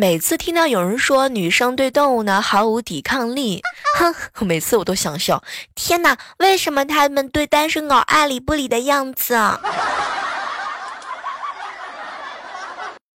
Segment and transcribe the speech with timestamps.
[0.00, 3.60] 每次听到有人说女生对动物呢毫无抵抗力，
[3.98, 4.14] 哼，
[4.46, 5.42] 每次我都想笑。
[5.74, 9.34] 天哪，为什么他们对单身狗爱理不理的样子？